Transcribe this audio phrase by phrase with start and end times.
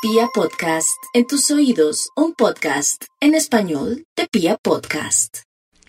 [0.00, 5.38] Pia Podcast, en tus oídos, un podcast en español de Pia Podcast.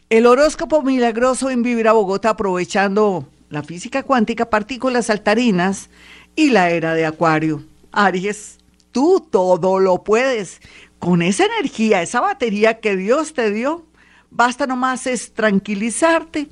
[0.09, 5.91] El horóscopo milagroso en Vivir a Bogotá aprovechando la física cuántica, partículas saltarinas
[6.35, 7.63] y la era de Acuario.
[7.91, 8.57] Aries,
[8.91, 10.59] tú todo lo puedes.
[10.97, 13.85] Con esa energía, esa batería que Dios te dio,
[14.31, 16.49] basta nomás es tranquilizarte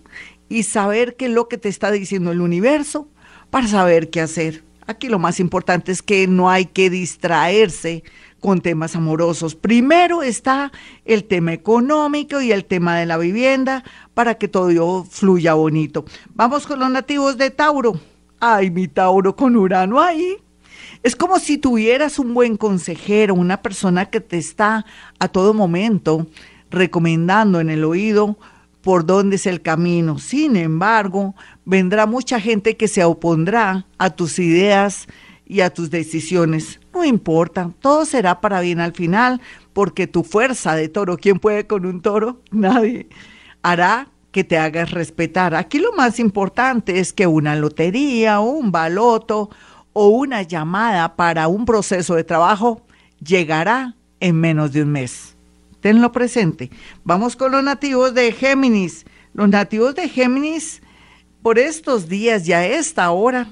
[0.47, 3.09] y saber qué es lo que te está diciendo el universo
[3.49, 4.66] para saber qué hacer.
[4.87, 8.03] Aquí lo más importante es que no hay que distraerse
[8.39, 9.53] con temas amorosos.
[9.53, 10.71] Primero está
[11.03, 16.05] el tema económico y el tema de la vivienda para que todo fluya bonito.
[16.33, 17.99] Vamos con los nativos de Tauro.
[18.39, 20.37] Ay, mi Tauro con Urano ahí.
[21.03, 24.85] Es como si tuvieras un buen consejero, una persona que te está
[25.19, 26.27] a todo momento
[26.69, 28.37] recomendando en el oído
[28.87, 30.17] por dónde es el camino.
[30.17, 35.07] Sin embargo, vendrá mucha gente que se opondrá a tus ideas
[35.45, 36.79] y a tus decisiones.
[36.93, 39.41] No importa, todo será para bien al final,
[39.73, 42.39] porque tu fuerza de toro, ¿quién puede con un toro?
[42.51, 43.09] Nadie.
[43.61, 45.53] Hará que te hagas respetar.
[45.53, 49.49] Aquí lo más importante es que una lotería, un baloto
[49.91, 52.83] o una llamada para un proceso de trabajo
[53.19, 55.36] llegará en menos de un mes.
[55.81, 56.71] Tenlo presente.
[57.03, 59.05] Vamos con los nativos de Géminis.
[59.33, 60.81] Los nativos de Géminis,
[61.41, 63.49] por estos días y a esta hora,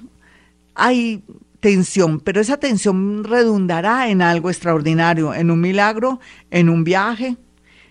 [0.73, 1.23] hay
[1.59, 6.19] tensión, pero esa tensión redundará en algo extraordinario, en un milagro,
[6.51, 7.37] en un viaje,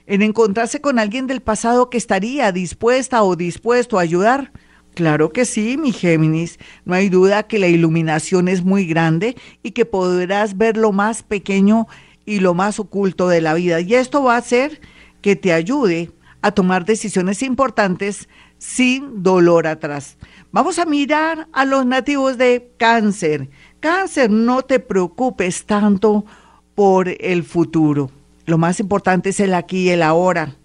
[0.06, 4.52] en encontrarse con alguien del pasado que estaría dispuesta o dispuesto a ayudar.
[4.94, 6.58] Claro que sí, mi Géminis.
[6.84, 11.22] No hay duda que la iluminación es muy grande y que podrás ver lo más
[11.22, 11.88] pequeño
[12.26, 13.80] y lo más oculto de la vida.
[13.80, 14.80] Y esto va a hacer
[15.20, 16.10] que te ayude
[16.42, 20.16] a tomar decisiones importantes sin dolor atrás.
[20.52, 23.50] Vamos a mirar a los nativos de cáncer.
[23.80, 26.24] Cáncer, no te preocupes tanto
[26.74, 28.10] por el futuro.
[28.46, 30.56] Lo más importante es el aquí y el ahora.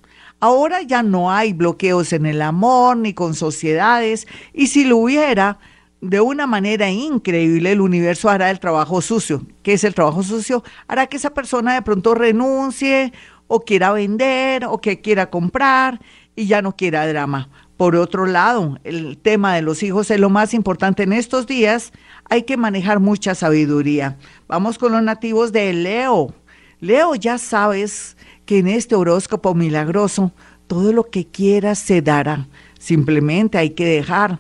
[0.42, 5.60] Ahora ya no hay bloqueos en el amor ni con sociedades y si lo hubiera,
[6.02, 9.44] de una manera increíble el universo hará el trabajo sucio.
[9.64, 10.64] ¿Qué es el trabajo sucio?
[10.88, 13.12] Hará que esa persona de pronto renuncie
[13.48, 16.00] o quiera vender o que quiera comprar
[16.36, 17.50] y ya no quiera drama.
[17.76, 21.92] Por otro lado, el tema de los hijos es lo más importante en estos días.
[22.30, 24.18] Hay que manejar mucha sabiduría.
[24.48, 26.34] Vamos con los nativos de Leo.
[26.82, 30.32] Leo, ya sabes que en este horóscopo milagroso
[30.68, 32.48] todo lo que quieras se dará.
[32.78, 34.40] Simplemente hay que dejar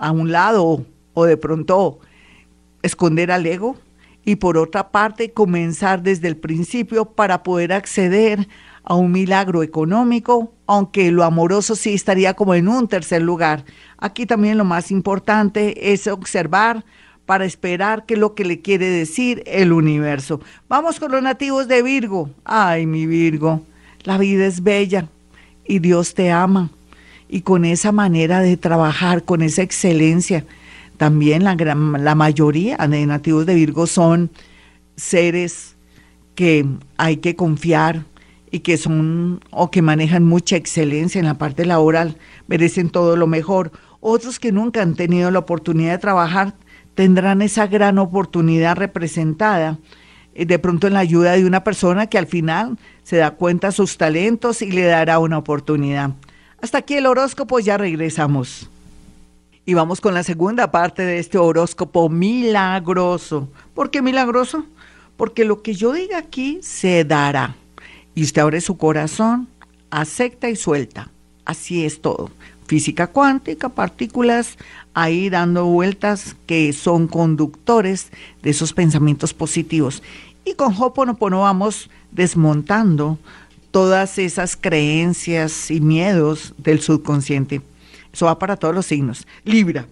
[0.00, 0.84] a un lado
[1.14, 2.00] o de pronto
[2.82, 3.76] esconder al ego
[4.24, 8.48] y por otra parte comenzar desde el principio para poder acceder
[8.82, 13.64] a un milagro económico, aunque lo amoroso sí estaría como en un tercer lugar.
[13.98, 16.84] Aquí también lo más importante es observar
[17.26, 20.40] para esperar qué es lo que le quiere decir el universo.
[20.68, 22.30] Vamos con los nativos de Virgo.
[22.44, 23.62] Ay, mi Virgo,
[24.04, 25.08] la vida es bella
[25.66, 26.70] y Dios te ama
[27.30, 30.44] y con esa manera de trabajar, con esa excelencia.
[30.96, 34.30] También la, la mayoría de nativos de Virgo son
[34.96, 35.76] seres
[36.34, 38.04] que hay que confiar
[38.50, 42.16] y que son o que manejan mucha excelencia en la parte laboral,
[42.48, 43.70] merecen todo lo mejor.
[44.00, 46.54] Otros que nunca han tenido la oportunidad de trabajar
[46.94, 49.78] tendrán esa gran oportunidad representada
[50.34, 53.68] eh, de pronto en la ayuda de una persona que al final se da cuenta
[53.68, 56.10] de sus talentos y le dará una oportunidad.
[56.62, 58.68] Hasta aquí el horóscopo, ya regresamos.
[59.64, 63.48] Y vamos con la segunda parte de este horóscopo milagroso.
[63.74, 64.66] ¿Por qué milagroso?
[65.16, 67.56] Porque lo que yo diga aquí se dará.
[68.14, 69.48] Y usted abre su corazón,
[69.90, 71.10] acepta y suelta.
[71.46, 72.30] Así es todo.
[72.66, 74.58] Física cuántica, partículas
[74.92, 78.10] ahí dando vueltas que son conductores
[78.42, 80.02] de esos pensamientos positivos.
[80.44, 83.18] Y con Hoponopono vamos desmontando
[83.70, 87.62] todas esas creencias y miedos del subconsciente.
[88.12, 89.26] Eso va para todos los signos.
[89.44, 89.86] Libra.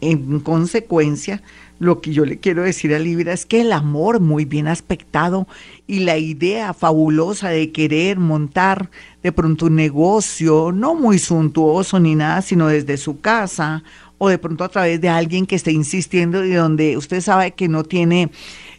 [0.00, 1.42] En consecuencia,
[1.80, 5.48] lo que yo le quiero decir a Libra es que el amor muy bien aspectado
[5.88, 8.90] y la idea fabulosa de querer montar
[9.24, 13.82] de pronto un negocio, no muy suntuoso ni nada, sino desde su casa
[14.18, 17.68] o de pronto a través de alguien que esté insistiendo y donde usted sabe que
[17.68, 18.30] no tiene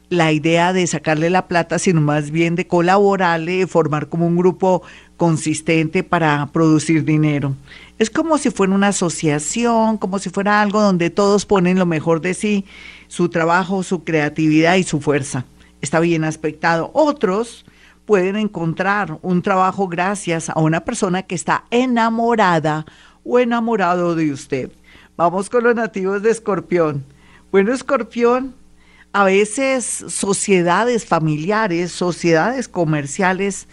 [0.10, 4.82] la idea de sacarle la plata, sino más bien de colaborarle, formar como un grupo
[5.18, 7.56] consistente para producir dinero.
[8.00, 12.22] Es como si fuera una asociación, como si fuera algo donde todos ponen lo mejor
[12.22, 12.66] de sí,
[13.08, 15.46] su trabajo, su creatividad y su fuerza.
[15.82, 16.92] Está bien aspectado.
[16.94, 17.66] Otros
[18.06, 22.86] pueden encontrar un trabajo gracias a una persona que está enamorada
[23.24, 24.72] o enamorado de usted.
[25.16, 27.04] Vamos con los nativos de Escorpión.
[27.52, 28.56] Bueno, Escorpión,
[29.12, 33.68] a veces sociedades familiares, sociedades comerciales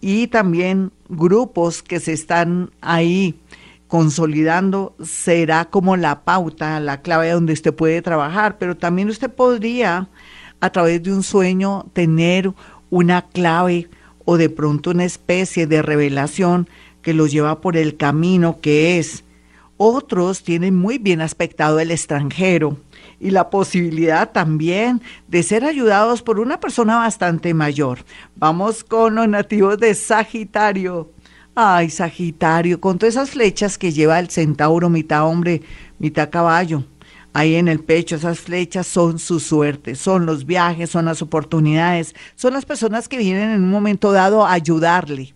[0.00, 3.38] y también grupos que se están ahí
[3.86, 10.08] consolidando será como la pauta, la clave donde usted puede trabajar, pero también usted podría
[10.60, 12.52] a través de un sueño tener
[12.90, 13.88] una clave
[14.24, 16.68] o de pronto una especie de revelación
[17.02, 19.24] que los lleva por el camino que es.
[19.76, 22.76] Otros tienen muy bien aspectado el extranjero
[23.20, 27.98] y la posibilidad también de ser ayudados por una persona bastante mayor.
[28.34, 31.12] Vamos con los nativos de Sagitario.
[31.54, 35.60] Ay, Sagitario, con todas esas flechas que lleva el centauro, mitad hombre,
[35.98, 36.84] mitad caballo.
[37.32, 42.14] Ahí en el pecho, esas flechas son su suerte, son los viajes, son las oportunidades,
[42.34, 45.34] son las personas que vienen en un momento dado a ayudarle.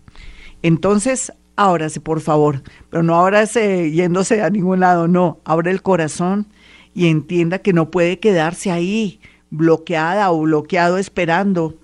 [0.61, 6.47] Entonces, ábrase, por favor, pero no ábrase yéndose a ningún lado, no, abre el corazón
[6.95, 9.19] y entienda que no puede quedarse ahí
[9.51, 11.75] bloqueada o bloqueado esperando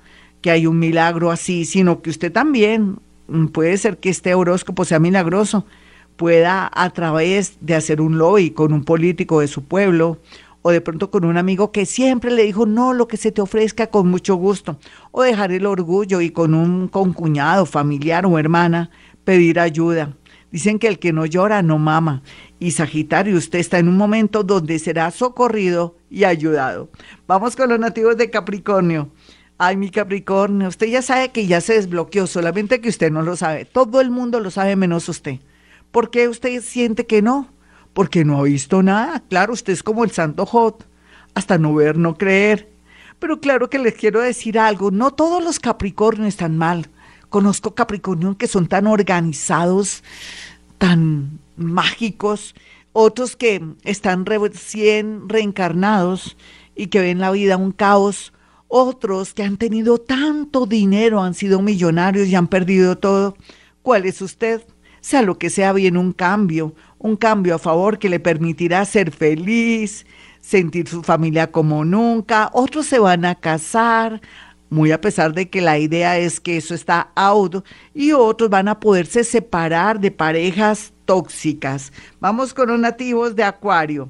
[0.42, 2.98] que hay un milagro así, sino que usted también,
[3.28, 5.66] mm, puede ser que este horóscopo sea milagroso,
[6.16, 10.18] pueda a través de hacer un lobby con un político de su pueblo
[10.62, 13.42] o de pronto con un amigo que siempre le dijo, no, lo que se te
[13.42, 14.78] ofrezca con mucho gusto,
[15.12, 18.92] o dejar el orgullo y con un concuñado, familiar o hermana
[19.24, 20.14] pedir ayuda.
[20.52, 22.24] Dicen que el que no llora no mama.
[22.60, 26.90] Y Sagitario, usted está en un momento donde será socorrido y ayudado.
[27.26, 29.10] Vamos con los nativos de Capricornio.
[29.58, 33.36] Ay, mi Capricornio, usted ya sabe que ya se desbloqueó, solamente que usted no lo
[33.36, 33.66] sabe.
[33.66, 35.40] Todo el mundo lo sabe menos usted.
[35.92, 37.48] ¿Por qué usted siente que no?
[37.94, 39.24] Porque no ha visto nada.
[39.30, 40.88] Claro, usted es como el santo Jot.
[41.34, 42.72] Hasta no ver, no creer.
[43.20, 44.90] Pero claro que les quiero decir algo.
[44.90, 46.90] No todos los Capricornios están mal.
[47.32, 50.04] Conozco Capricornio que son tan organizados,
[50.78, 52.56] tan mágicos,
[52.92, 56.36] otros que están recién reencarnados
[56.76, 58.34] y que ven la vida un caos,
[58.68, 63.38] otros que han tenido tanto dinero, han sido millonarios y han perdido todo.
[63.82, 64.62] ¿Cuál es usted?
[65.00, 69.12] Sea lo que sea, viene un cambio, un cambio a favor que le permitirá ser
[69.12, 70.06] feliz,
[70.42, 72.50] sentir su familia como nunca.
[72.52, 74.22] Otros se van a casar,
[74.72, 77.64] muy a pesar de que la idea es que eso está out,
[77.94, 81.92] y otros van a poderse separar de parejas tóxicas.
[82.22, 84.10] Vamos con los nativos de Acuario.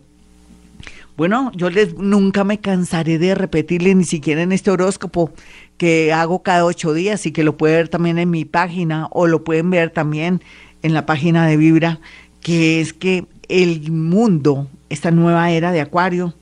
[1.18, 5.32] Bueno, yo les nunca me cansaré de repetirle ni siquiera en este horóscopo
[5.78, 9.26] que hago cada ocho días y que lo puede ver también en mi página o
[9.26, 10.44] lo pueden ver también
[10.84, 12.00] en la página de Vibra,
[12.40, 16.36] que es que el mundo, esta nueva era de Acuario,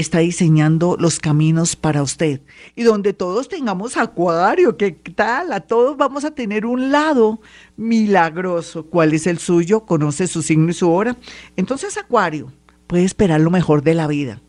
[0.00, 2.40] está diseñando los caminos para usted.
[2.76, 5.52] Y donde todos tengamos acuario, ¿qué tal?
[5.52, 7.40] A todos vamos a tener un lado
[7.76, 8.86] milagroso.
[8.86, 9.80] ¿Cuál es el suyo?
[9.80, 11.16] ¿Conoce su signo y su hora?
[11.56, 12.52] Entonces, acuario,
[12.86, 14.40] puede esperar lo mejor de la vida.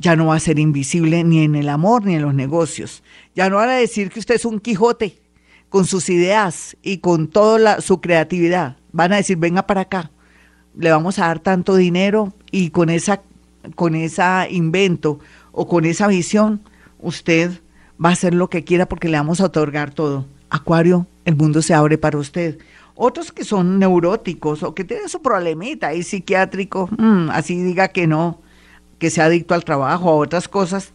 [0.00, 3.02] Ya no va a ser invisible ni en el amor ni en los negocios.
[3.34, 5.20] Ya no van a decir que usted es un Quijote
[5.68, 8.78] con sus ideas y con toda su creatividad.
[8.92, 10.10] Van a decir, venga para acá,
[10.74, 13.20] le vamos a dar tanto dinero y con esa
[13.74, 15.18] con ese invento
[15.52, 16.60] o con esa visión,
[16.98, 17.60] usted
[18.02, 20.26] va a hacer lo que quiera porque le vamos a otorgar todo.
[20.50, 22.58] Acuario, el mundo se abre para usted.
[22.94, 28.06] Otros que son neuróticos o que tienen su problemita ahí psiquiátrico, mm, así diga que
[28.06, 28.40] no,
[28.98, 30.92] que sea adicto al trabajo, a otras cosas,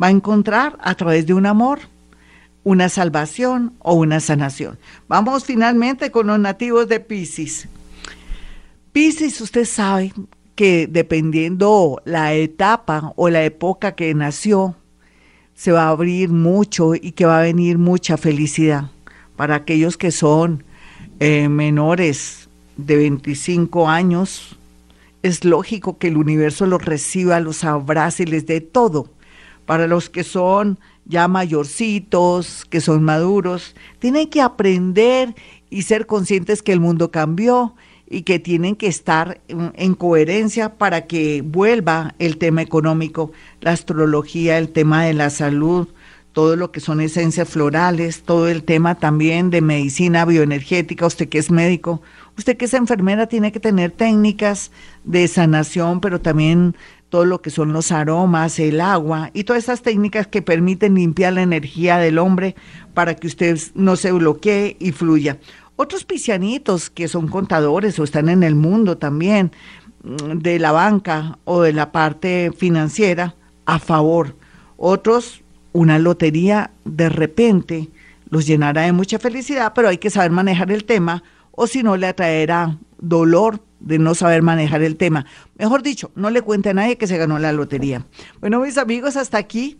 [0.00, 1.80] va a encontrar a través de un amor
[2.64, 4.78] una salvación o una sanación.
[5.08, 7.66] Vamos finalmente con los nativos de Pisces.
[8.92, 10.12] Pisces, usted sabe
[10.58, 14.74] que dependiendo la etapa o la época que nació,
[15.54, 18.90] se va a abrir mucho y que va a venir mucha felicidad.
[19.36, 20.64] Para aquellos que son
[21.20, 24.58] eh, menores de 25 años,
[25.22, 29.12] es lógico que el universo los reciba, los abrace y les dé todo.
[29.64, 35.36] Para los que son ya mayorcitos, que son maduros, tienen que aprender
[35.70, 37.76] y ser conscientes que el mundo cambió
[38.10, 44.58] y que tienen que estar en, coherencia para que vuelva el tema económico, la astrología,
[44.58, 45.88] el tema de la salud,
[46.32, 51.38] todo lo que son esencias florales, todo el tema también de medicina bioenergética, usted que
[51.38, 52.00] es médico,
[52.36, 54.70] usted que es enfermera tiene que tener técnicas
[55.04, 56.76] de sanación, pero también
[57.08, 61.32] todo lo que son los aromas, el agua y todas esas técnicas que permiten limpiar
[61.32, 62.54] la energía del hombre
[62.94, 65.38] para que usted no se bloquee y fluya.
[65.80, 69.52] Otros piscianitos que son contadores o están en el mundo también
[70.02, 74.34] mm, de la banca o de la parte financiera a favor.
[74.76, 77.90] Otros, una lotería de repente
[78.28, 81.96] los llenará de mucha felicidad, pero hay que saber manejar el tema o si no
[81.96, 85.26] le atraerá dolor de no saber manejar el tema.
[85.58, 88.04] Mejor dicho, no le cuente a nadie que se ganó la lotería.
[88.40, 89.78] Bueno, mis amigos, hasta aquí